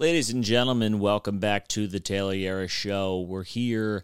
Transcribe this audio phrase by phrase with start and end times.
[0.00, 3.20] Ladies and gentlemen, welcome back to the Taylor Show.
[3.20, 4.02] We're here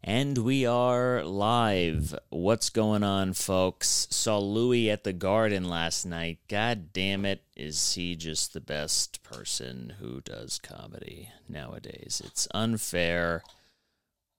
[0.00, 2.16] and we are live.
[2.28, 4.06] What's going on, folks?
[4.10, 6.38] Saw Louis at the Garden last night.
[6.46, 12.22] God damn it, is he just the best person who does comedy nowadays?
[12.24, 13.42] It's unfair.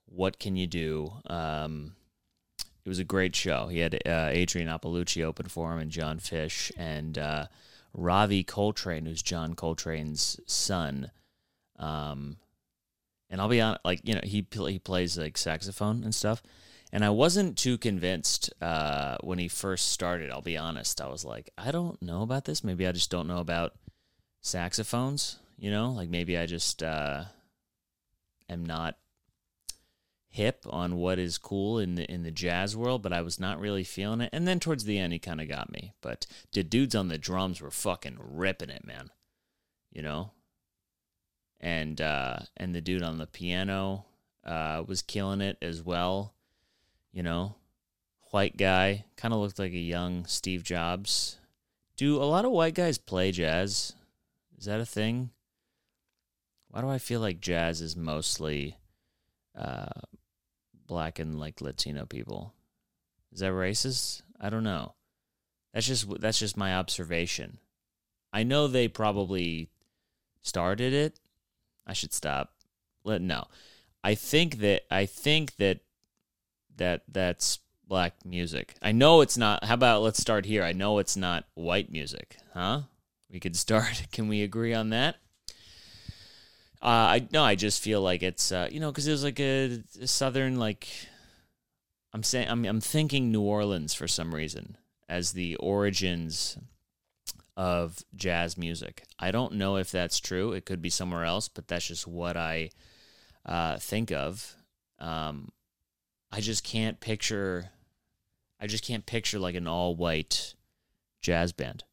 [0.06, 1.12] What can you do?
[1.28, 1.98] Um,
[2.86, 3.68] it was a great show.
[3.68, 7.48] He had uh, Adrienne Iapalucci open for him and Jon Fisch and uh,
[7.96, 11.12] Ravi Coltrane, who's John Coltrane's son.
[11.80, 12.38] Um,
[13.30, 16.44] and I'll be honest, like you know, he he plays like saxophone and stuff.
[16.92, 20.30] And I wasn't too convinced uh, when he first started.
[20.30, 21.02] I'll be honest.
[21.02, 22.64] I was like, I don't know about this.
[22.64, 23.74] Maybe I just don't know about
[24.42, 25.40] saxophones.
[25.58, 27.24] You know, like maybe I just uh,
[28.50, 28.98] am not
[30.36, 33.60] hip on what is cool in the in the jazz world, but I was not
[33.60, 34.30] really feeling it.
[34.34, 35.94] And then towards the end, he kind of got me.
[36.02, 39.12] But the dudes on the drums were fucking ripping it, man.
[39.92, 40.32] You know,
[41.62, 44.06] and uh, and the dude on the piano
[44.46, 46.34] uh, was killing it as well.
[47.14, 47.56] You know,
[48.32, 51.38] white guy, kind of looked like a young Steve Jobs.
[51.96, 53.94] Do a lot of white guys play jazz?
[54.58, 55.30] Is that a thing?
[56.68, 58.76] Why do I feel like jazz is mostly
[59.58, 60.02] uh,
[60.88, 62.54] black and like Latino people.
[63.32, 64.22] Is that racist?
[64.40, 64.94] I don't know.
[65.74, 67.60] That's just that's just my observation.
[68.32, 69.70] I know they probably
[70.42, 71.20] started it.
[71.86, 72.54] I should stop.
[73.04, 73.48] Let no.
[74.04, 75.80] I think that I think that
[76.78, 78.76] that that's black music.
[78.82, 79.64] I know it's not.
[79.64, 80.64] How about let's start here.
[80.64, 82.82] I know it's not white music, huh?
[83.30, 84.08] We could start.
[84.12, 85.18] Can we agree on that?
[86.86, 89.40] Uh, I no, I just feel like it's uh, you know because it was like
[89.40, 90.88] a, a, southern like
[92.14, 94.78] I'm saying I'm I'm thinking New Orleans for some reason
[95.10, 96.60] as the origins
[97.58, 99.04] of jazz music.
[99.18, 100.52] I don't know if that's true.
[100.52, 102.70] It could be somewhere else, but that's just what I
[103.48, 104.56] uh, think of.
[105.00, 105.50] Um,
[106.32, 107.72] I just can't picture.
[108.60, 110.54] I just can't picture like an all white
[111.24, 111.84] jazz band.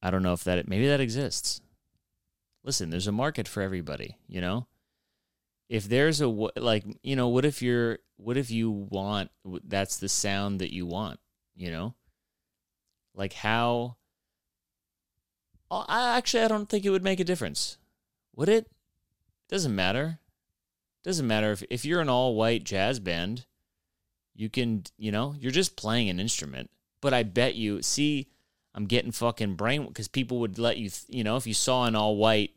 [0.00, 1.60] I don't know if that maybe that exists
[2.64, 4.66] listen, there's a market for everybody, you know?
[5.68, 9.30] If there's a like, you know, what if you're what if you want
[9.64, 11.20] that's the sound that you want,
[11.54, 11.94] you know?
[13.14, 13.96] Like how
[15.70, 17.78] I actually I don't think it would make a difference.
[18.34, 18.70] Would it?
[19.48, 20.18] Doesn't matter.
[21.04, 23.46] Doesn't matter if if you're an all white jazz band,
[24.34, 26.70] you can, you know, you're just playing an instrument.
[27.00, 28.28] But I bet you see
[28.74, 31.86] I'm getting fucking brain because people would let you, th- you know, if you saw
[31.86, 32.52] an all white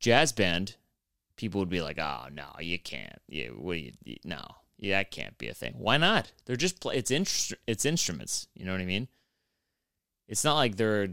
[0.00, 0.76] jazz band,
[1.36, 3.20] people would be like, "Oh no, you can't.
[3.28, 4.42] Yeah, what you, you no,
[4.78, 5.74] yeah, that can't be a thing.
[5.78, 6.32] Why not?
[6.44, 6.96] They're just play.
[6.96, 8.48] It's instru- It's instruments.
[8.54, 9.08] You know what I mean?
[10.28, 11.08] It's not like they're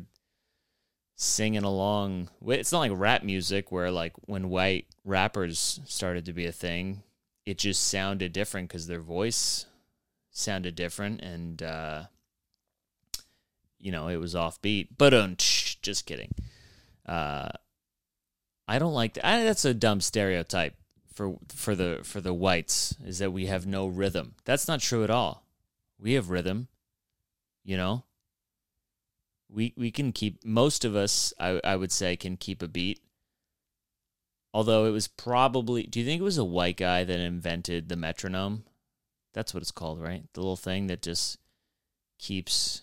[1.16, 2.30] singing along.
[2.48, 7.04] It's not like rap music where like when white rappers started to be a thing,
[7.46, 9.68] it just sounded different because their voice
[10.32, 11.62] sounded different and.
[11.62, 12.04] uh
[13.84, 14.88] you know, it was offbeat.
[14.98, 16.34] But just kidding.
[17.06, 17.50] Uh,
[18.66, 19.26] I don't like that.
[19.26, 20.76] I, that's a dumb stereotype
[21.14, 24.36] for for the for the whites is that we have no rhythm.
[24.46, 25.46] That's not true at all.
[26.00, 26.70] We have rhythm.
[27.64, 28.06] You know.
[29.52, 31.34] We we can keep most of us.
[31.38, 33.02] I I would say can keep a beat.
[34.54, 35.84] Although it was probably.
[35.84, 38.64] Do you think it was a white guy that invented the metronome?
[39.34, 40.24] That's what it's called, right?
[40.34, 41.38] The little thing that just
[42.18, 42.82] keeps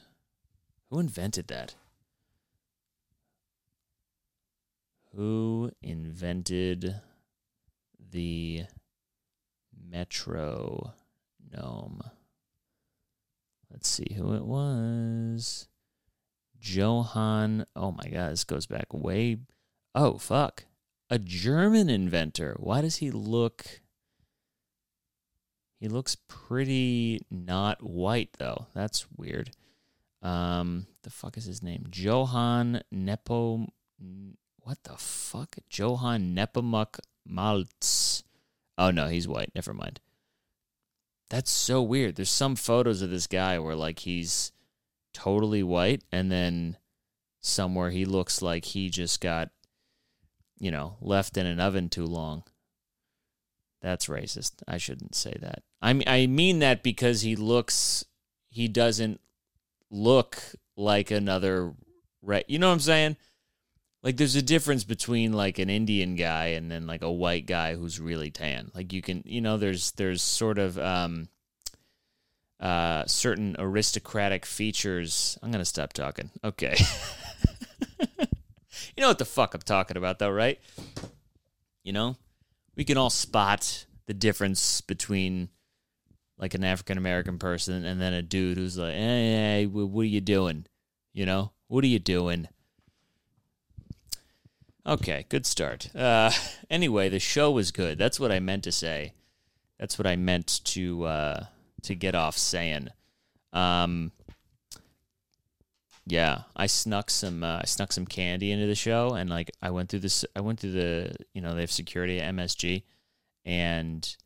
[0.91, 1.75] who invented that?
[5.15, 7.01] Who invented
[8.11, 8.65] the
[9.89, 10.95] metronome?
[13.71, 15.69] Let's see who it was.
[16.61, 17.67] Johann.
[17.75, 19.39] Oh my god, this goes back way.
[19.95, 20.65] Oh, fuck.
[21.09, 22.57] A German inventor.
[22.59, 23.81] Why does he look.
[25.81, 28.67] He looks pretty not white, though.
[28.75, 29.51] That's weird.
[30.23, 31.87] Um, the fuck is his name?
[31.93, 33.67] Johan Nepo.
[34.63, 35.57] What the fuck?
[35.71, 38.23] Johann Nepomuk Maltz.
[38.77, 39.53] Oh no, he's white.
[39.55, 40.01] Never mind.
[41.29, 42.17] That's so weird.
[42.17, 44.53] There's some photos of this guy where like he's
[45.15, 46.77] totally white, and then
[47.41, 49.51] somewhere he looks like he just got,
[50.59, 52.43] you know, left in an oven too long.
[53.81, 54.63] That's racist.
[54.69, 55.63] I shouldn't say that.
[55.81, 58.05] I mean, I mean that because he looks,
[58.51, 59.21] he doesn't
[59.91, 60.41] look
[60.77, 61.73] like another
[62.23, 63.17] right you know what i'm saying?
[64.03, 67.75] Like there's a difference between like an indian guy and then like a white guy
[67.75, 68.71] who's really tan.
[68.75, 71.29] Like you can you know there's there's sort of um
[72.59, 75.39] uh certain aristocratic features.
[75.43, 76.31] I'm gonna stop talking.
[76.43, 76.77] Okay.
[78.97, 80.61] You know what the fuck I'm talking about, though, right?
[81.83, 82.17] You know,
[82.77, 85.49] we can all spot the difference between
[86.41, 90.23] like an African American person and then a dude who's like, hey, what are you
[90.23, 90.67] doing?
[91.13, 92.49] You know, what are you doing?
[94.87, 95.95] Okay, good start.
[95.95, 96.33] Uh,
[96.71, 97.99] anyway, the show was good.
[97.99, 99.13] That's what I meant to say.
[99.79, 101.45] That's what I meant to uh,
[101.83, 102.89] to get off saying.
[103.53, 104.13] Um,
[106.07, 109.71] yeah, I snuck some uh, I snuck some candy into the show, and like I
[109.71, 110.25] went through this.
[110.35, 112.83] I went through the you know they have security at MSG,
[113.45, 114.17] and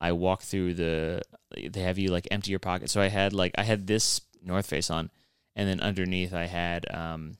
[0.00, 1.22] I walk through the.
[1.56, 2.90] They have you like empty your pocket.
[2.90, 5.10] So I had like I had this North Face on,
[5.54, 7.38] and then underneath I had um.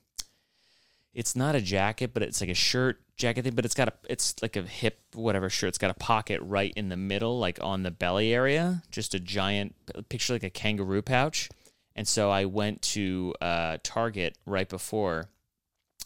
[1.13, 3.55] It's not a jacket, but it's like a shirt jacket thing.
[3.55, 5.69] But it's got a it's like a hip whatever shirt.
[5.69, 8.83] It's got a pocket right in the middle, like on the belly area.
[8.91, 9.75] Just a giant
[10.09, 11.49] picture like a kangaroo pouch
[11.97, 15.29] and so I went to uh, Target right before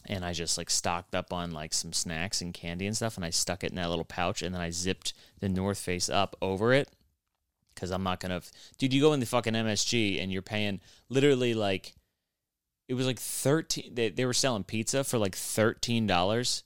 [0.06, 3.24] and I just like stocked up on like some snacks and candy and stuff and
[3.24, 6.36] I stuck it in that little pouch and then I zipped the North Face up
[6.42, 6.88] over it
[7.74, 10.80] cuz I'm not going to Dude, you go in the fucking MSG and you're paying
[11.08, 11.94] literally like
[12.88, 16.62] it was like 13 they, they were selling pizza for like $13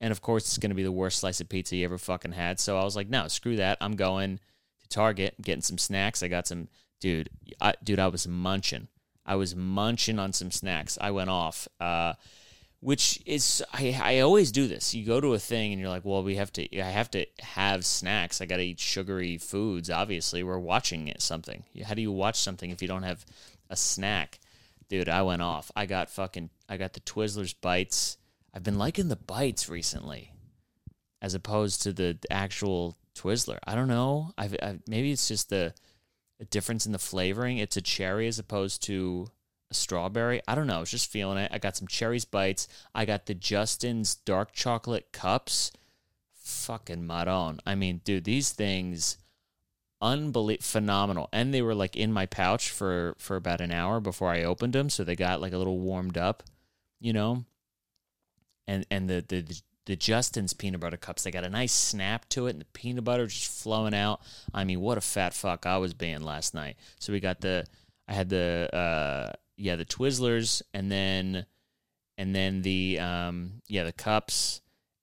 [0.00, 2.60] and of course it's to be the worst slice of pizza you ever fucking had.
[2.60, 3.78] So I was like, "No, screw that.
[3.80, 4.38] I'm going
[4.82, 6.22] to Target, getting some snacks.
[6.22, 6.68] I got some
[7.00, 7.30] dude,
[7.60, 8.88] I, dude, I was munching.
[9.26, 10.98] I was munching on some snacks.
[11.00, 12.14] I went off, uh,
[12.84, 14.94] which is I, I always do this.
[14.94, 16.78] You go to a thing and you're like, well, we have to.
[16.78, 18.42] I have to have snacks.
[18.42, 19.88] I got to eat sugary foods.
[19.88, 21.64] Obviously, we're watching it, something.
[21.82, 23.24] How do you watch something if you don't have
[23.70, 24.38] a snack?
[24.90, 25.72] Dude, I went off.
[25.74, 26.50] I got fucking.
[26.68, 28.18] I got the Twizzlers bites.
[28.52, 30.34] I've been liking the bites recently,
[31.22, 33.60] as opposed to the actual Twizzler.
[33.66, 34.34] I don't know.
[34.36, 34.54] I've
[34.86, 35.72] maybe it's just the
[36.38, 37.56] a difference in the flavoring.
[37.56, 39.28] It's a cherry as opposed to
[39.74, 40.40] strawberry.
[40.46, 40.76] I don't know.
[40.76, 41.50] I was just feeling it.
[41.52, 42.68] I got some cherries bites.
[42.94, 45.72] I got the Justin's dark chocolate cups.
[46.34, 47.60] Fucking maron.
[47.66, 49.18] I mean, dude, these things
[50.02, 54.28] unbelievable phenomenal and they were like in my pouch for for about an hour before
[54.28, 56.42] i opened them so they got like a little warmed up
[57.00, 57.42] you know
[58.66, 61.24] and and the the the Justin's peanut butter cups.
[61.24, 64.20] They got a nice snap to it, and the peanut butter just flowing out.
[64.52, 66.76] I mean, what a fat fuck I was being last night.
[66.98, 67.66] So we got the,
[68.08, 71.46] I had the, uh, yeah, the Twizzlers, and then,
[72.18, 74.60] and then the, um, yeah, the cups,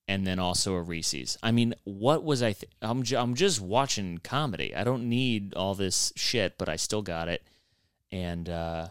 [0.07, 1.37] and then also a Reese's.
[1.41, 2.53] I mean, what was I?
[2.53, 4.75] Th- I'm I'm just watching comedy.
[4.75, 7.43] I don't need all this shit, but I still got it,
[8.11, 8.87] and uh,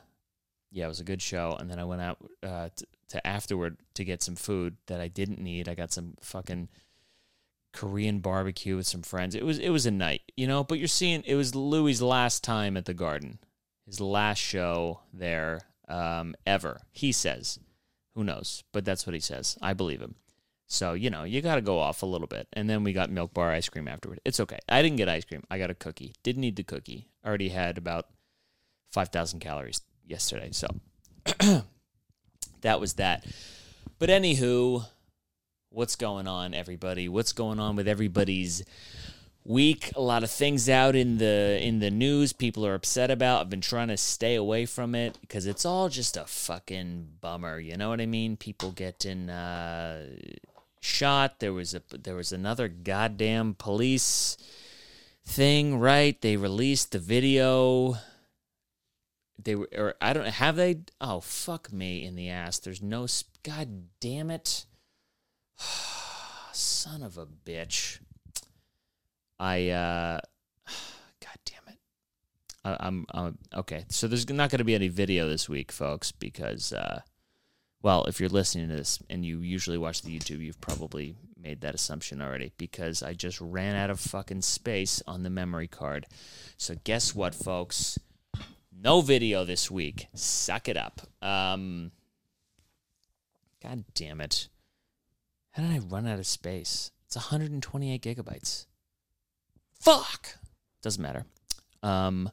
[0.71, 1.57] yeah, it was a good show.
[1.59, 5.09] And then I went out uh, t- to afterward to get some food that I
[5.09, 5.69] didn't need.
[5.69, 6.69] I got some fucking
[7.73, 9.35] Korean barbecue with some friends.
[9.35, 10.65] It was it was a night, you know.
[10.65, 13.39] But you're seeing it was Louis' last time at the Garden,
[13.91, 16.81] his last show there um, ever.
[16.93, 17.59] He says,
[18.15, 19.59] "Who knows?" But that's what he says.
[19.61, 20.15] I believe him.
[20.67, 23.11] So you know you got to go off a little bit, and then we got
[23.11, 24.21] milk bar ice cream afterward.
[24.25, 24.59] It's okay.
[24.69, 25.43] I didn't get ice cream.
[25.51, 26.15] I got a cookie.
[26.23, 27.09] Didn't need the cookie.
[27.27, 28.07] Already had about
[28.93, 30.51] five thousand calories yesterday.
[30.53, 30.69] So
[32.61, 33.27] that was that.
[33.99, 34.87] But anywho,
[35.71, 37.09] what's going on, everybody?
[37.09, 38.63] What's going on with everybody's
[39.45, 39.93] week?
[39.97, 42.33] A lot of things out in the in the news.
[42.33, 43.41] People are upset about.
[43.41, 47.59] I've been trying to stay away from it because it's all just a fucking bummer.
[47.59, 48.37] You know what I mean?
[48.37, 50.07] People getting uh,
[50.81, 51.41] shot.
[51.41, 54.37] There was a there was another goddamn police
[55.25, 55.79] thing.
[55.79, 56.21] Right?
[56.21, 57.97] They released the video
[59.45, 63.07] they were or I don't have they oh fuck me in the ass there's no
[63.43, 64.67] god damn it
[66.53, 68.01] son of a bitch
[69.41, 70.21] I uh
[71.21, 71.79] god damn it
[72.65, 76.13] I, I'm, I'm okay so there's not going to be any video this week folks
[76.13, 77.01] because uh
[77.83, 81.63] well if you're listening to this and you usually watch the YouTube you've probably made
[81.63, 86.07] that assumption already because I just ran out of fucking space on the memory card
[86.57, 87.99] so guess what folks
[88.83, 90.09] no video this week.
[90.15, 91.03] Suck it up.
[91.21, 91.93] Um,
[93.63, 94.49] God damn it.
[95.51, 96.91] How did I run out of space?
[97.07, 98.67] It's 128 gigabytes.
[99.81, 100.37] Fuck.
[100.83, 101.25] Doesn't matter.
[101.83, 102.31] Um,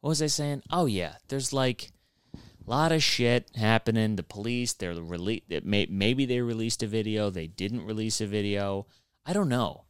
[0.00, 0.62] what was I saying?
[0.70, 1.90] Oh yeah, there's like
[2.34, 4.16] a lot of shit happening.
[4.16, 5.42] The police, they're release.
[5.62, 7.30] May, maybe they released a video.
[7.30, 8.86] They didn't release a video.
[9.24, 9.84] I don't know.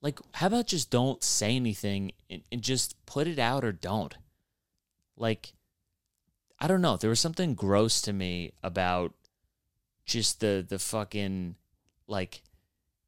[0.00, 4.16] Like, how about just don't say anything and, and just put it out or don't?
[5.16, 5.52] like
[6.58, 9.14] I don't know, there was something gross to me about
[10.04, 11.56] just the the fucking
[12.06, 12.42] like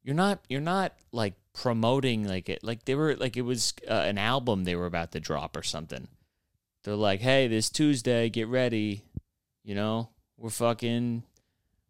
[0.02, 3.92] you're not you're not like promoting like it like they were like it was uh,
[3.92, 6.08] an album they were about to drop or something.
[6.82, 9.04] They're like, "Hey, this Tuesday, get ready."
[9.62, 11.22] You know, we're fucking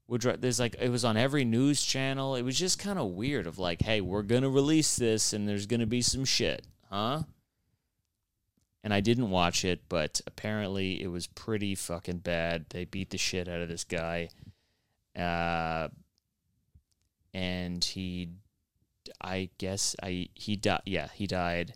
[0.07, 2.37] we're dro- there's like it was on every news channel.
[2.37, 5.67] It was just kind of weird of like, hey, we're gonna release this and there's
[5.67, 7.23] gonna be some shit, huh?
[8.83, 12.67] And I didn't watch it, but apparently it was pretty fucking bad.
[12.69, 14.29] They beat the shit out of this guy,
[15.17, 15.89] uh,
[17.33, 18.29] and he,
[19.25, 20.83] I guess I he died.
[20.87, 21.75] Yeah, he died.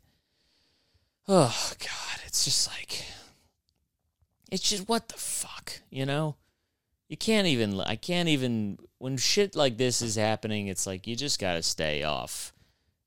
[1.27, 3.05] Oh God, it's just like,
[4.51, 6.37] it's just what the fuck, you know
[7.09, 11.17] you can't even I can't even when shit like this is happening, it's like you
[11.17, 12.53] just got to stay off.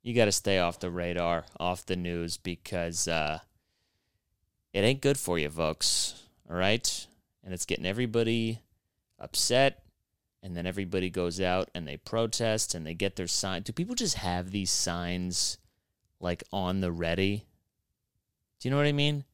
[0.01, 3.39] You got to stay off the radar, off the news because uh
[4.74, 6.24] it ain't good for you, folks.
[6.50, 7.07] All right?
[7.43, 8.62] And it's getting everybody
[9.19, 9.83] upset
[10.43, 13.62] and then everybody goes out and they protest and they get their sign.
[13.62, 15.57] Do people just have these signs
[16.19, 17.45] like on the ready?
[18.60, 19.25] Do you know what I mean?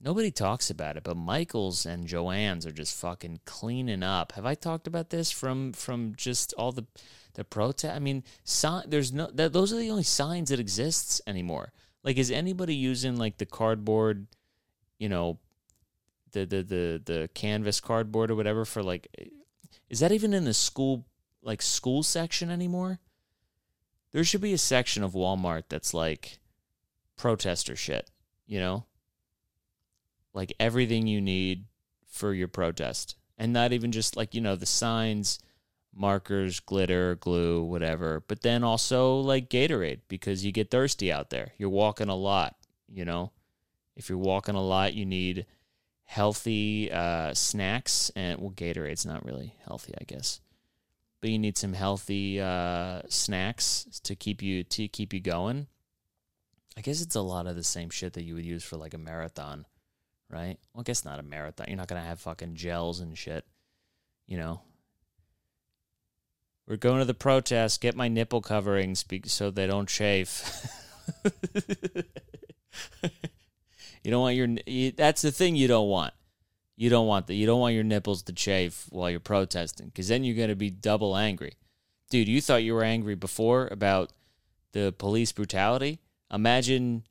[0.00, 4.32] Nobody talks about it, but Michaels and Jo-Ann's are just fucking cleaning up.
[4.32, 6.84] Have I talked about this from from just all the
[7.34, 7.94] the protest?
[7.94, 11.72] I mean, sign, there's no that, those are the only signs that exists anymore.
[12.04, 14.26] Like, is anybody using like the cardboard,
[14.98, 15.38] you know,
[16.32, 19.08] the the the the canvas cardboard or whatever for like?
[19.88, 21.06] Is that even in the school
[21.42, 22.98] like school section anymore?
[24.12, 26.38] There should be a section of Walmart that's like
[27.16, 28.10] protester shit,
[28.46, 28.86] you know
[30.36, 31.64] like everything you need
[32.06, 33.16] for your protest.
[33.38, 35.40] And not even just like, you know, the signs,
[35.94, 41.52] markers, glitter, glue, whatever, but then also like Gatorade because you get thirsty out there.
[41.58, 42.54] You're walking a lot,
[42.86, 43.32] you know.
[43.96, 45.46] If you're walking a lot, you need
[46.06, 50.40] healthy uh, snacks and well Gatorade's not really healthy, I guess.
[51.20, 55.66] But you need some healthy uh, snacks to keep you to keep you going.
[56.76, 58.94] I guess it's a lot of the same shit that you would use for like
[58.94, 59.66] a marathon
[60.30, 60.58] right?
[60.72, 61.66] Well, I guess not a marathon.
[61.68, 63.44] You're not to have fucking gels and shit,
[64.26, 64.60] you know.
[66.66, 67.80] We're going to the protest.
[67.80, 70.68] Get my nipple coverings so they don't chafe.
[74.06, 74.48] you don't want your.
[74.66, 76.14] You, that's the thing you don't want.
[76.76, 77.34] You don't want that.
[77.34, 80.54] You don't want your nipples to chafe while you're protesting, because then you're going to
[80.54, 81.54] be double angry,
[82.08, 82.28] dude.
[82.28, 84.12] You thought you were angry before about
[84.70, 85.98] the police brutality.
[86.32, 87.02] Imagine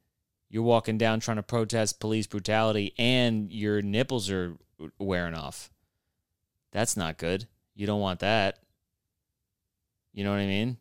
[0.49, 4.55] you're walking down trying to protest police brutality and your nipples are
[4.97, 5.69] wearing off.
[6.71, 7.45] That's not good.
[7.75, 8.59] You don't want that.
[10.13, 10.77] You know what I mean?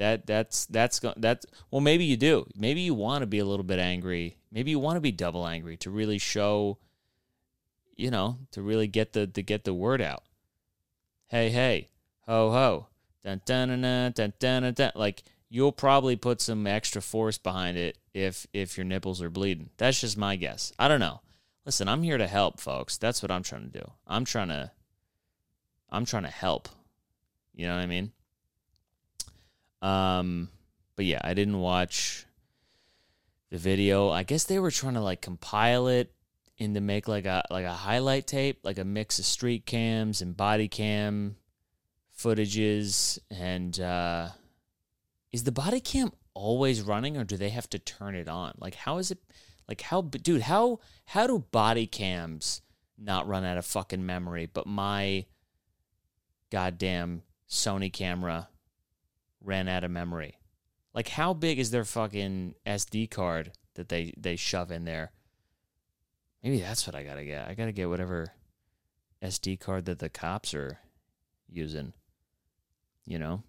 [0.00, 2.46] That that's that's that's well maybe you do.
[2.56, 4.38] Maybe you want to be a little bit angry.
[4.50, 6.78] Maybe you want to be double angry to really show
[8.00, 10.22] you know, to really get the to get the word out.
[11.26, 11.90] Hey, hey,
[12.26, 12.86] ho ho.
[13.22, 14.92] Dun dun dun dun dun dun dun.
[14.94, 19.68] Like you'll probably put some extra force behind it if if your nipples are bleeding.
[19.76, 20.72] That's just my guess.
[20.78, 21.20] I don't know.
[21.66, 22.96] Listen, I'm here to help, folks.
[22.96, 23.92] That's what I'm trying to do.
[24.06, 24.70] I'm trying to
[25.90, 26.70] I'm trying to help.
[27.54, 28.12] You know what I mean?
[29.82, 30.48] Um
[30.96, 32.26] but yeah, I didn't watch
[33.50, 34.10] the video.
[34.10, 36.12] I guess they were trying to like compile it
[36.58, 40.20] and to make like a like a highlight tape, like a mix of street cams
[40.20, 41.36] and body cam
[42.16, 44.28] footages and uh
[45.32, 48.52] is the body cam always running or do they have to turn it on?
[48.58, 49.18] Like how is it
[49.66, 52.60] like how dude, how how do body cams
[52.98, 55.24] not run out of fucking memory but my
[56.50, 58.49] goddamn Sony camera
[59.42, 60.38] ran out of memory?
[60.94, 65.12] Like how big is their fucking SD card that they they shove in there?
[66.42, 67.48] Maybe that's what I got to get.
[67.48, 68.32] I got to get whatever
[69.22, 70.78] SD card that the cops are
[71.48, 71.92] using,
[73.04, 73.42] you know?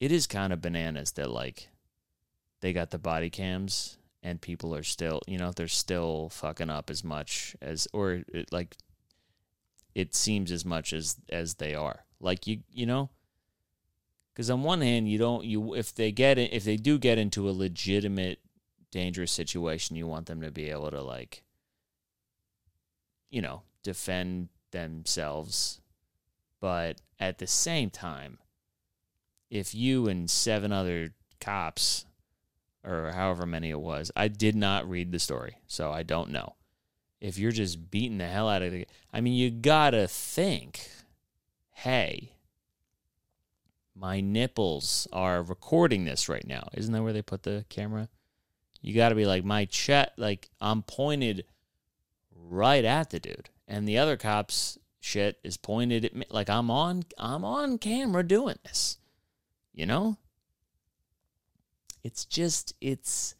[0.00, 1.68] it is kind of bananas that like
[2.60, 6.90] they got the body cams and people are still, you know, they're still fucking up
[6.90, 8.76] as much as or it, like
[9.94, 12.04] it seems as much as as they are.
[12.18, 13.10] Like you, you know,
[14.32, 17.18] because on one hand, you don't you if they get it if they do get
[17.18, 18.40] into a legitimate
[18.90, 21.42] dangerous situation, you want them to be able to like,
[23.28, 25.80] you know, defend themselves,
[26.60, 28.38] but at the same time,
[29.50, 32.06] if you and seven other cops
[32.84, 36.54] or however many it was, I did not read the story, so I don't know.
[37.20, 40.88] If you're just beating the hell out of the I mean, you gotta think,
[41.72, 42.32] hey,
[44.00, 46.68] my nipples are recording this right now.
[46.72, 48.08] Isn't that where they put the camera?
[48.80, 51.44] You gotta be like, my chat, like, I'm pointed
[52.34, 53.50] right at the dude.
[53.68, 58.22] And the other cops shit is pointed at me like I'm on I'm on camera
[58.22, 58.98] doing this.
[59.74, 60.16] You know?
[62.02, 63.34] It's just, it's,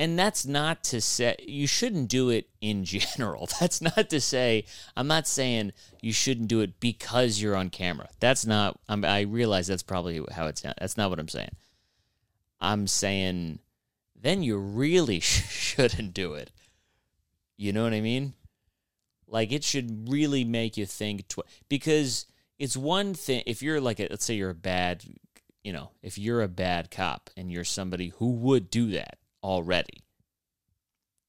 [0.00, 3.50] And that's not to say you shouldn't do it in general.
[3.60, 4.64] That's not to say
[4.96, 8.08] I'm not saying you shouldn't do it because you're on camera.
[8.18, 8.80] That's not.
[8.88, 10.62] I'm, I realize that's probably how it's.
[10.62, 11.50] That's not what I'm saying.
[12.62, 13.58] I'm saying
[14.18, 16.50] then you really shouldn't do it.
[17.58, 18.32] You know what I mean?
[19.26, 22.24] Like it should really make you think tw- because
[22.58, 25.04] it's one thing if you're like a, let's say you're a bad,
[25.62, 30.02] you know, if you're a bad cop and you're somebody who would do that already.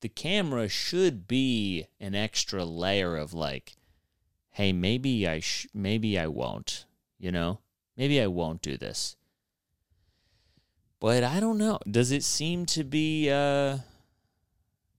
[0.01, 3.75] The camera should be an extra layer of like
[4.51, 6.85] hey, maybe I sh- maybe I won't,
[7.17, 7.59] you know?
[7.95, 9.15] Maybe I won't do this.
[10.99, 11.79] But I don't know.
[11.89, 13.79] Does it seem to be uh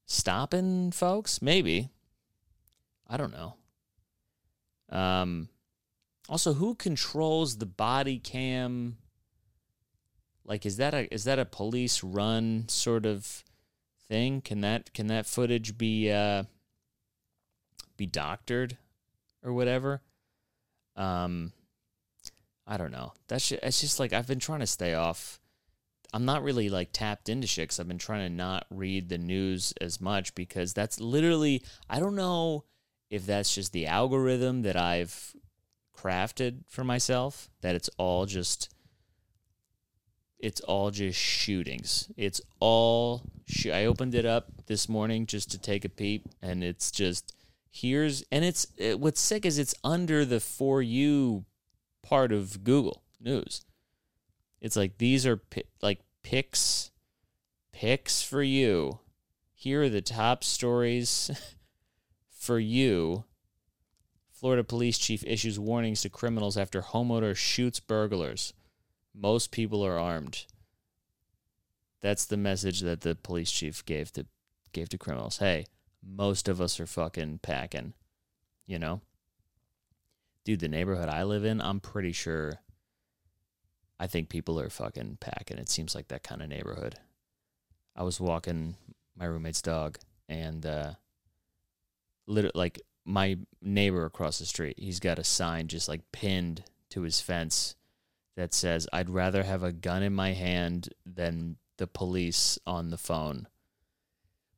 [0.07, 1.41] stopping folks?
[1.41, 1.91] Maybe.
[3.09, 3.55] I don't know.
[4.89, 5.49] Um,
[6.29, 8.99] also, who controls the body cam?
[10.45, 13.45] Like, is that a is that a police run sort of
[14.09, 14.41] thing?
[14.41, 16.45] Can that can that footage be uh,
[17.97, 18.77] be doctored
[19.43, 20.03] or whatever?
[20.97, 21.53] Um,
[22.67, 23.13] I don't know.
[23.29, 25.41] That's just, it's just like I've been trying to stay off.
[26.15, 29.19] I'm not really like tapped into shit because I've been trying to not read the
[29.19, 32.65] news as much because that's literally I don't know
[33.11, 35.35] if that's just the algorithm that I've
[35.97, 38.72] crafted for myself, that it's all just
[40.43, 42.11] it's all just shootings.
[42.17, 46.65] It's all sh- I opened it up this morning just to take a peep and
[46.65, 47.35] it's just
[47.71, 51.45] here's and it's it, what's sick is it's under the for you
[52.03, 53.65] part of Google News.
[54.61, 55.41] It's like these are
[55.81, 56.91] like picks
[57.73, 58.99] picks for you.
[59.55, 61.31] Here are the top stories
[62.31, 63.25] for you.
[64.33, 68.53] Florida police chief issues warnings to criminals after homeowner shoots burglars.
[69.15, 70.47] Most people are armed.
[72.01, 74.27] That's the message that the police chief gave to
[74.73, 75.39] gave to criminals.
[75.39, 75.67] Hey,
[76.03, 77.93] most of us are fucking packing,
[78.67, 79.01] you know?
[80.45, 82.55] Dude, the neighborhood I live in, I'm pretty sure
[84.01, 85.59] I think people are fucking packing.
[85.59, 86.97] It seems like that kind of neighborhood.
[87.95, 88.77] I was walking
[89.17, 90.93] my roommate's dog and uh
[92.27, 97.03] literally like my neighbor across the street, he's got a sign just like pinned to
[97.03, 97.75] his fence
[98.37, 102.99] that says, I'd rather have a gun in my hand than the police on the
[102.99, 103.49] phone.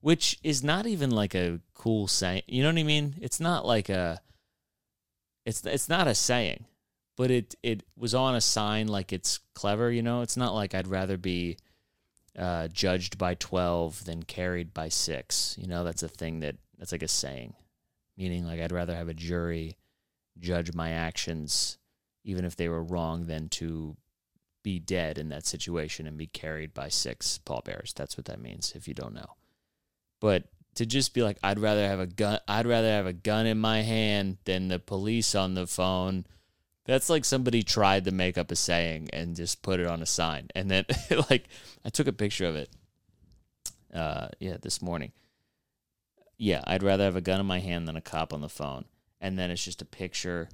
[0.00, 2.42] Which is not even like a cool saying.
[2.46, 3.14] You know what I mean?
[3.20, 4.20] It's not like a
[5.46, 6.66] it's it's not a saying,
[7.16, 10.20] but it it was on a sign like it's clever, you know?
[10.20, 11.56] It's not like I'd rather be
[12.38, 15.56] uh, judged by 12 than carried by 6.
[15.58, 17.54] You know, that's a thing that that's like a saying,
[18.16, 19.76] meaning like I'd rather have a jury
[20.38, 21.78] judge my actions,
[22.24, 23.96] even if they were wrong, than to
[24.62, 27.92] be dead in that situation and be carried by six pallbearers.
[27.94, 28.72] That's what that means.
[28.74, 29.37] If you don't know,
[30.20, 30.44] but
[30.76, 32.38] to just be like, I'd rather have a gun.
[32.48, 36.26] I'd rather have a gun in my hand than the police on the phone.
[36.87, 40.06] That's like somebody tried to make up a saying and just put it on a
[40.06, 40.84] sign, and then
[41.30, 41.48] like
[41.84, 42.70] I took a picture of it.
[43.92, 45.12] Uh, yeah, this morning
[46.37, 48.84] yeah, I'd rather have a gun in my hand than a cop on the phone.
[49.20, 50.48] And then it's just a picture.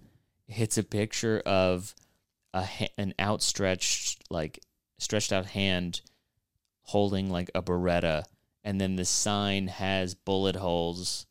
[0.57, 1.95] It's a picture of
[2.53, 2.67] a
[2.99, 4.61] an outstretched, like
[4.99, 6.01] stretched out hand
[6.83, 8.25] holding like a Beretta,
[8.65, 11.27] and then the sign has bullet holes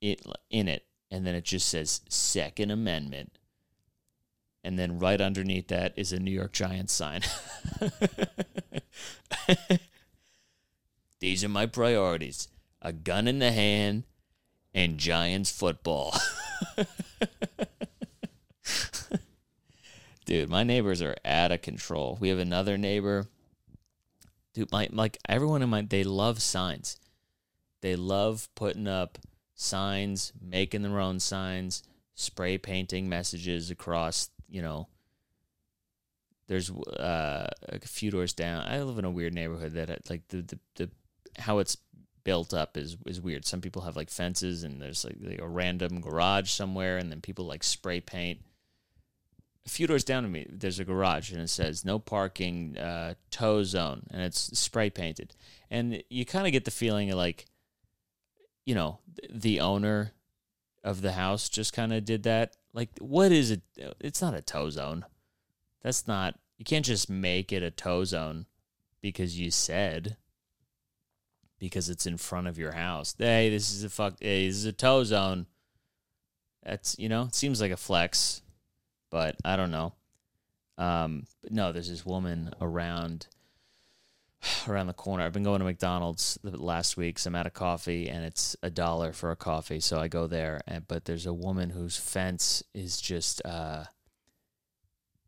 [0.00, 3.38] it in it, and then it just says Second Amendment.
[4.64, 7.20] And then right underneath that is a New York Giants sign.
[11.20, 12.48] These are my priorities
[12.82, 14.04] a gun in the hand,
[14.72, 16.14] and Giants football.
[20.26, 22.18] Dude, my neighbors are out of control.
[22.20, 23.26] We have another neighbor.
[24.52, 26.98] Dude, my like everyone in my they love signs.
[27.80, 29.18] They love putting up
[29.54, 31.82] signs, making their own signs,
[32.14, 34.88] spray painting messages across, you know,
[36.48, 38.66] there's uh, a few doors down.
[38.66, 40.90] I live in a weird neighborhood that like the, the, the
[41.38, 41.76] how it's
[42.24, 43.44] built up is is weird.
[43.44, 47.20] Some people have like fences and there's like, like a random garage somewhere, and then
[47.20, 48.40] people like spray paint.
[49.66, 53.14] A few doors down to me, there's a garage and it says no parking, uh,
[53.30, 55.34] tow zone, and it's spray painted.
[55.70, 57.46] And you kind of get the feeling of like,
[58.64, 60.12] you know, the owner
[60.84, 62.56] of the house just kind of did that.
[62.72, 63.62] Like, what is it?
[64.00, 65.04] It's not a tow zone.
[65.82, 66.38] That's not.
[66.58, 68.46] You can't just make it a tow zone
[69.02, 70.16] because you said
[71.58, 73.14] because it's in front of your house.
[73.18, 74.16] Hey, this is a fuck.
[74.20, 75.46] Hey, this is a tow zone.
[76.62, 78.42] That's you know, it seems like a flex,
[79.16, 79.94] but I don't know.
[80.76, 83.28] Um, but no, there's this woman around
[84.68, 85.24] around the corner.
[85.24, 87.18] I've been going to McDonald's the last week.
[87.18, 89.80] So I'm out of coffee, and it's a dollar for a coffee.
[89.80, 93.40] So I go there, and but there's a woman whose fence is just.
[93.42, 93.84] Uh,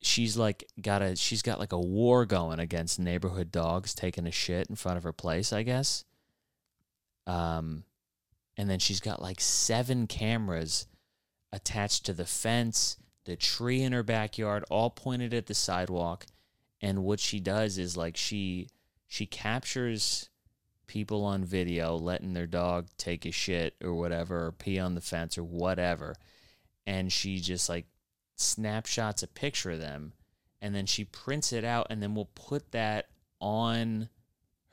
[0.03, 4.31] she's like got a she's got like a war going against neighborhood dogs taking a
[4.31, 6.05] shit in front of her place, I guess.
[7.27, 7.85] Um,
[8.59, 10.89] and then she's got like seven cameras
[11.55, 16.25] attached to the fence, the tree in her backyard, all pointed at the sidewalk.
[16.81, 18.69] And what she does is like she
[19.07, 20.31] she captures
[20.87, 25.03] people on video letting their dog take a shit or whatever or pee on the
[25.03, 26.15] fence or whatever
[26.87, 27.85] and she just like
[28.37, 30.15] snapshots a picture of them
[30.63, 34.09] and then she prints it out and then we'll put that on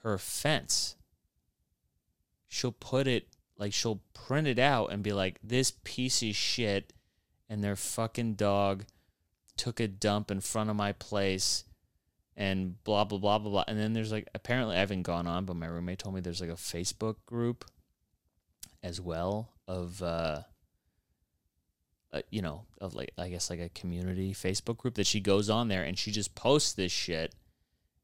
[0.03, 0.95] her fence
[2.47, 6.93] she'll put it like she'll print it out and be like this piece of shit
[7.49, 8.86] and their fucking dog
[9.58, 11.63] took a dump in front of my place
[12.38, 13.63] and blah blah blah blah blah.
[13.67, 16.41] And then there's like apparently I haven't gone on, but my roommate told me there's
[16.41, 17.65] like a Facebook group
[18.84, 20.41] as well of uh,
[22.13, 25.49] uh you know of like I guess like a community Facebook group that she goes
[25.49, 27.34] on there and she just posts this shit.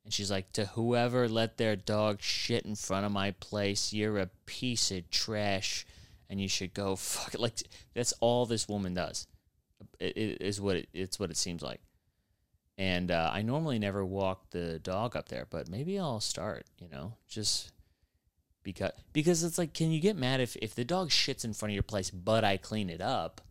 [0.03, 4.17] And she's like, to whoever let their dog shit in front of my place, you're
[4.17, 5.85] a piece of trash,
[6.27, 7.35] and you should go fuck.
[7.35, 7.39] It.
[7.39, 7.59] Like
[7.93, 9.27] that's all this woman does.
[9.99, 11.81] It, it is what it, it's what it seems like.
[12.77, 16.65] And uh, I normally never walk the dog up there, but maybe I'll start.
[16.79, 17.71] You know, just
[18.63, 21.71] because because it's like, can you get mad if if the dog shits in front
[21.71, 23.41] of your place, but I clean it up?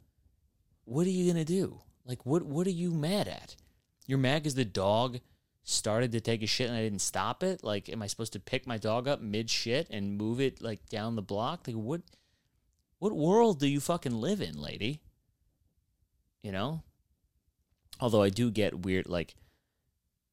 [0.84, 1.80] What are you gonna do?
[2.04, 3.56] Like, what what are you mad at?
[4.06, 5.20] You're mad because the dog
[5.62, 7.62] started to take a shit and I didn't stop it.
[7.62, 10.88] Like, am I supposed to pick my dog up mid shit and move it like
[10.88, 11.66] down the block?
[11.66, 12.02] Like, what
[12.98, 15.00] what world do you fucking live in, lady?
[16.42, 16.82] You know,
[18.00, 19.34] Although I do get weird, like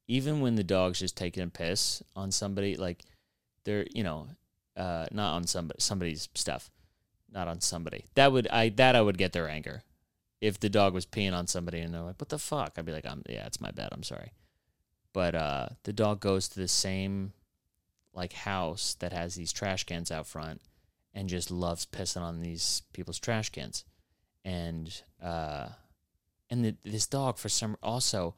[0.08, 3.04] even when the dog's just taking a piss on somebody, like
[3.66, 4.28] they're you know,
[4.76, 6.72] uh, not on somebody somebody's stuff,
[7.32, 8.06] not on somebody.
[8.16, 9.84] That would I that I would get their anger
[10.40, 12.94] if the dog was peeing on somebody and they're like, "What the fuck?" I'd be
[12.94, 13.90] like, "I'm yeah, it's my bad.
[13.92, 14.32] I'm sorry."
[15.12, 17.34] But uh, the dog goes to the same
[18.14, 20.62] like house that has these trash cans out front
[21.14, 23.84] and just loves pissing on these people's trash cans.
[24.46, 25.70] And uh,
[26.50, 28.36] and the, this dog, for some, also,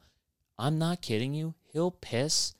[0.58, 2.54] I'm not kidding you, he'll piss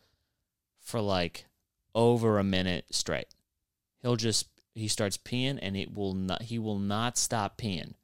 [0.81, 1.47] for like
[1.95, 3.29] over a minute straight.
[4.03, 7.95] He'll just, he starts peeing and it will not, he will not stop peeing,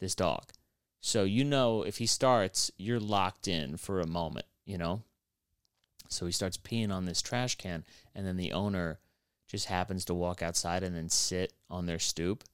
[0.00, 0.50] this dog.
[1.00, 5.02] So, you know, if he starts, you're locked in for a moment, you know?
[6.08, 8.98] So he starts peeing on this trash can, and then the owner
[9.46, 12.44] just happens to walk outside and then sit on their stoop,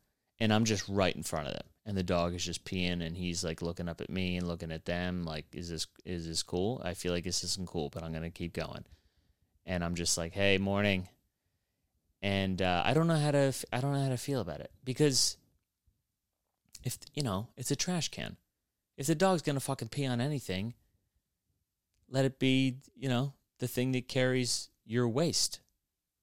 [0.40, 3.16] and I'm just right in front of them and the dog is just peeing and
[3.16, 6.42] he's like looking up at me and looking at them like is this is this
[6.42, 6.80] cool?
[6.84, 8.84] I feel like this isn't cool but i'm gonna keep going.
[9.66, 11.08] And i'm just like hey morning.
[12.22, 14.70] And uh, i don't know how to i don't know how to feel about it
[14.84, 15.36] because
[16.82, 18.36] if you know it's a trash can.
[18.96, 20.74] If the dog's gonna fucking pee on anything
[22.08, 25.60] let it be you know the thing that carries your waste.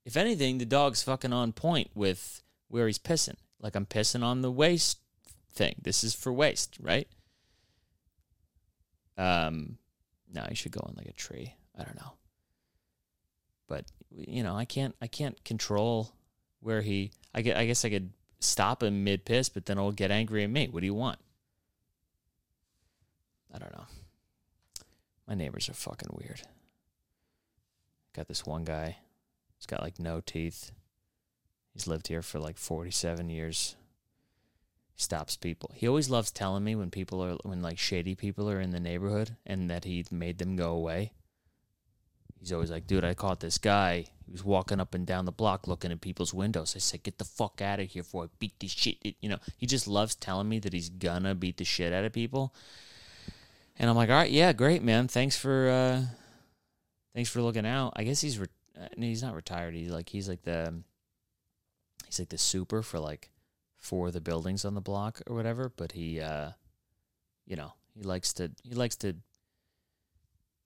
[0.06, 3.36] If anything the dog's fucking on point with where he's pissing.
[3.60, 4.98] Like i'm pissing on the waste
[5.54, 5.76] thing.
[5.82, 7.08] This is for waste, right?
[9.18, 9.78] Um,
[10.34, 11.56] no, you should go on like a tree.
[11.78, 12.14] I don't know,
[13.68, 14.96] but you know, I can't.
[15.02, 16.14] I can't control
[16.60, 17.12] where he.
[17.34, 17.58] I get.
[17.58, 20.68] I guess I could stop him mid piss, but then he'll get angry at me.
[20.68, 21.20] What do you want?
[23.54, 23.86] I don't know.
[25.28, 26.42] My neighbors are fucking weird.
[28.14, 28.98] Got this one guy.
[29.58, 30.72] He's got like no teeth.
[31.74, 33.76] He's lived here for like 47 years
[35.02, 35.72] stops people.
[35.74, 38.80] He always loves telling me when people are when like shady people are in the
[38.80, 41.14] neighborhood and that he made them go away.
[42.40, 44.06] He's always like, "Dude, I caught this guy.
[44.26, 47.18] He was walking up and down the block looking at people's windows." I said, "Get
[47.18, 50.16] the fuck out of here before I beat the shit." You know, he just loves
[50.16, 52.54] telling me that he's gonna beat the shit out of people.
[53.78, 55.08] And I'm like, "All right, yeah, great, man.
[55.08, 56.02] Thanks for uh
[57.14, 58.48] thanks for looking out." I guess he's re-
[58.80, 59.74] uh, he's not retired.
[59.74, 60.82] He's like he's like the
[62.06, 63.31] he's like the super for like
[63.82, 66.52] for the buildings on the block or whatever, but he uh
[67.46, 69.16] you know, he likes to he likes to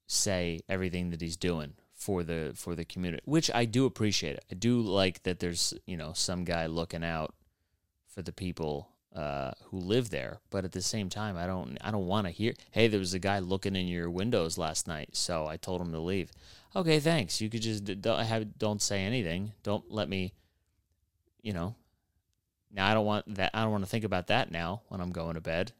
[0.06, 4.38] say everything that he's doing for the for the community, which I do appreciate.
[4.51, 7.34] I do like that there's, you know, some guy looking out
[8.08, 11.91] for the people uh, who live there, but at the same time, I don't I
[11.91, 15.15] don't want to hear, "Hey, there was a guy looking in your windows last night,
[15.15, 16.32] so I told him to leave."
[16.75, 17.39] Okay, thanks.
[17.39, 19.54] You could just don't have don't say anything.
[19.63, 20.34] Don't let me
[21.41, 21.75] you know,
[22.76, 23.52] now I don't want that.
[23.54, 25.72] I don't want to think about that now when I'm going to bed.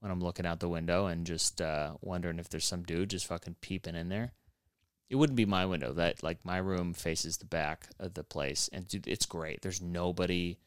[0.00, 3.26] When I'm looking out the window and just uh, wondering if there's some dude just
[3.26, 4.32] fucking peeping in there.
[5.08, 5.92] it wouldn't be my window.
[5.92, 9.62] That like my room faces the back of the place, and dude, it's great.
[9.62, 10.58] There's nobody.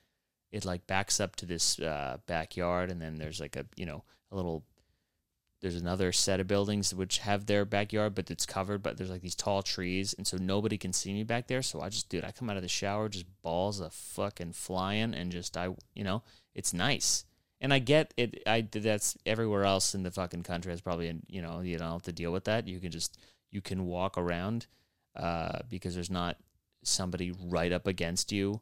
[0.52, 4.04] It like backs up to this uh, backyard, and then there's like a you know
[4.32, 4.64] a little.
[5.62, 8.82] There's another set of buildings which have their backyard, but it's covered.
[8.82, 11.62] But there's like these tall trees, and so nobody can see me back there.
[11.62, 15.14] So I just, dude, I come out of the shower, just balls of fucking flying,
[15.14, 16.24] and just I, you know,
[16.56, 17.26] it's nice.
[17.60, 18.42] And I get it.
[18.48, 20.72] I that's everywhere else in the fucking country.
[20.72, 22.68] It's probably you know you don't have to deal with that.
[22.68, 23.18] You can just
[23.52, 24.68] you can walk around
[25.16, 26.38] uh, because there's not
[26.84, 28.62] somebody right up against you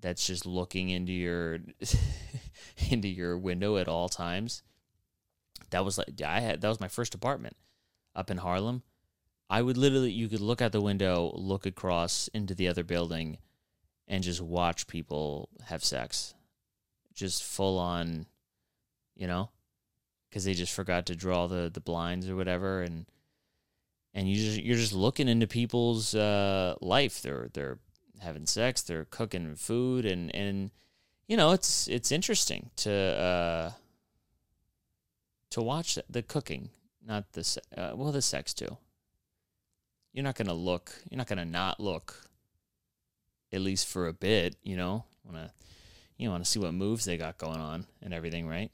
[0.00, 1.60] that's just looking into your
[2.90, 4.62] into your window at all times.
[5.70, 7.56] That was like I had that was my first apartment
[8.14, 8.82] up in Harlem.
[9.48, 13.38] I would literally you could look out the window, look across into the other building
[14.06, 16.34] and just watch people have sex
[17.14, 18.26] just full on,
[19.14, 19.50] you know,
[20.28, 23.06] because they just forgot to draw the the blinds or whatever, and
[24.14, 27.22] and you just you're just looking into people's uh, life.
[27.22, 27.78] They're they're
[28.20, 30.70] having sex, they're cooking food, and and
[31.28, 33.70] you know it's it's interesting to uh,
[35.50, 36.70] to watch the cooking,
[37.06, 38.76] not the uh, well the sex too.
[40.12, 40.92] You're not gonna look.
[41.10, 42.26] You're not gonna not look.
[43.52, 45.04] At least for a bit, you know.
[45.24, 45.50] Want to
[46.16, 48.70] you want to see what moves they got going on and everything, right?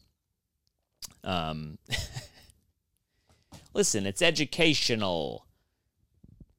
[1.23, 1.79] Um,
[3.75, 5.47] listen, it's educational.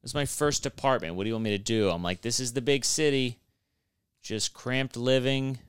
[0.02, 1.16] It's my first apartment.
[1.16, 1.90] What do you want me to do?
[1.90, 3.40] I'm like, this is the big city.
[4.22, 5.60] Just cramped living,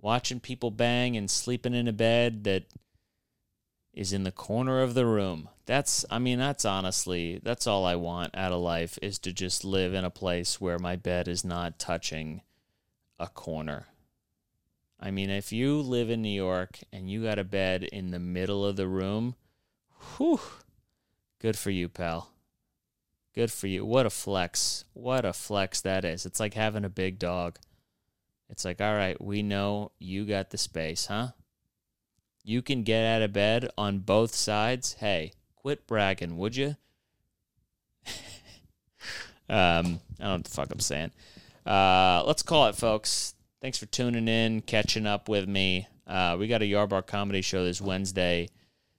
[0.00, 2.64] watching people bang and sleeping in a bed that
[3.92, 5.48] is in the corner of the room.
[5.66, 9.64] That's, I mean, that's honestly, that's all I want out of life is to just
[9.64, 12.42] live in a place where my bed is not touching
[13.18, 13.86] a corner.
[14.98, 18.18] I mean, if you live in New York and you got a bed in the
[18.18, 19.34] middle of the room,
[20.16, 20.40] whew,
[21.40, 22.30] good for you, pal.
[23.34, 23.84] Good for you.
[23.84, 24.84] What a flex.
[24.92, 26.26] What a flex that is.
[26.26, 27.58] It's like having a big dog.
[28.48, 31.28] It's like, all right, we know you got the space, huh?
[32.44, 34.94] You can get out of bed on both sides.
[34.94, 36.76] Hey, quit bragging, would you?
[38.06, 38.10] um,
[39.48, 41.12] I don't know what the fuck I'm saying.
[41.64, 43.34] Uh, let's call it, folks.
[43.60, 45.86] Thanks for tuning in, catching up with me.
[46.06, 48.48] Uh, we got a Yardbar comedy show this Wednesday.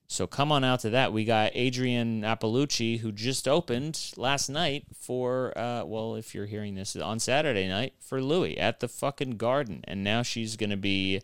[0.07, 1.11] So come on out to that.
[1.11, 6.75] We got Adrienne Iapalucci, who just opened last night for, uh, well, if you're hearing
[6.75, 9.83] this on Saturday night for Louis at the fucking garden.
[9.85, 11.21] And now she's going to be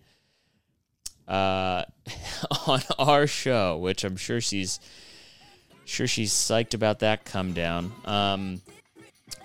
[1.30, 1.86] uh,
[2.68, 4.80] on our show, which I'm sure she's
[5.86, 7.92] sure she's psyched about that come down.
[8.06, 8.62] Um,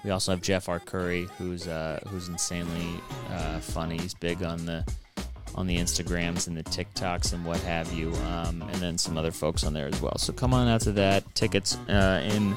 [0.04, 3.98] we also have Jeff Arcuri, who's uh, who's insanely uh, funny.
[3.98, 4.84] He's big on the
[5.54, 9.30] on the Instagrams and the TikToks and what have you, um, and then some other
[9.30, 10.18] folks on there as well.
[10.18, 11.34] So come on out to that.
[11.34, 12.56] Tickets uh, in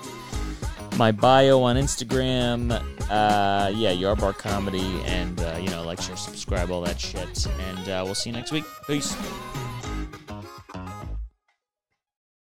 [0.98, 2.72] my bio on Instagram.
[3.10, 7.48] Uh, yeah, Yardbar Comedy, and uh, you know, like, share, subscribe, all that shit.
[7.70, 8.66] And uh, we'll see you next week.
[8.88, 9.16] Peace.